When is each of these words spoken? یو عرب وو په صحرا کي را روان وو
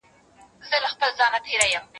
یو 0.63 0.69
عرب 0.71 0.83
وو 0.91 0.99
په 0.99 1.07
صحرا 1.17 1.39
کي 1.45 1.55
را 1.59 1.65
روان 1.67 1.81
وو 1.83 1.87